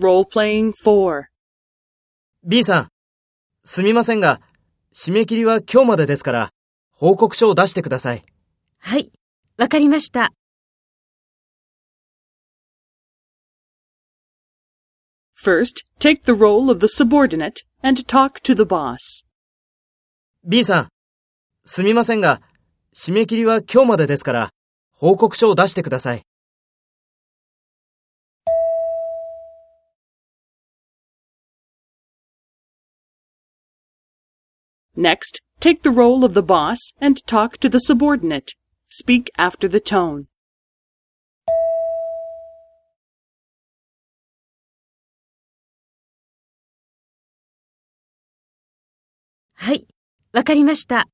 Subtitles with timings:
[0.00, 1.24] Role-playing 4.
[2.42, 2.88] B さん、
[3.64, 4.40] すみませんが、
[4.94, 6.50] 締め切りは今日までですから、
[6.90, 8.22] 報告書を出してください。
[8.78, 9.12] はい、
[9.58, 10.32] わかりました。
[15.38, 19.26] First, take the role of the subordinate and talk to the boss.
[20.48, 20.88] B さん、
[21.64, 22.40] すみませんが、
[22.94, 24.50] 締め切りは今日までですから、
[24.92, 26.22] 報告書を出してください。
[34.95, 38.53] Next, take the role of the boss and talk to the subordinate.
[38.89, 40.27] Speak after the tone.
[49.57, 49.87] はい、
[50.31, 51.07] わかりました。